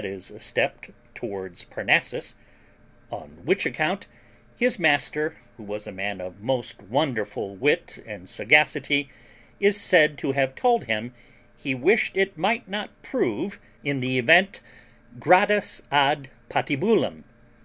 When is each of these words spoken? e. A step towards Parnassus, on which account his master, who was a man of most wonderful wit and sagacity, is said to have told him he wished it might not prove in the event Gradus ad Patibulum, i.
e. 0.00 0.04
A 0.12 0.20
step 0.20 0.86
towards 1.12 1.64
Parnassus, 1.64 2.36
on 3.10 3.44
which 3.44 3.66
account 3.66 4.06
his 4.56 4.78
master, 4.78 5.36
who 5.56 5.64
was 5.64 5.88
a 5.88 5.90
man 5.90 6.20
of 6.20 6.40
most 6.40 6.80
wonderful 6.82 7.56
wit 7.56 7.98
and 8.06 8.28
sagacity, 8.28 9.10
is 9.58 9.76
said 9.76 10.16
to 10.18 10.30
have 10.30 10.54
told 10.54 10.84
him 10.84 11.12
he 11.56 11.74
wished 11.74 12.16
it 12.16 12.38
might 12.38 12.68
not 12.68 12.90
prove 13.02 13.58
in 13.82 13.98
the 13.98 14.20
event 14.20 14.60
Gradus 15.18 15.82
ad 15.90 16.30
Patibulum, 16.48 17.24
i. 17.24 17.32